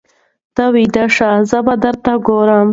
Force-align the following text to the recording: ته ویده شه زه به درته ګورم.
ته 0.55 0.63
ویده 0.73 1.05
شه 1.15 1.29
زه 1.49 1.59
به 1.65 1.73
درته 1.83 2.13
ګورم. 2.27 2.67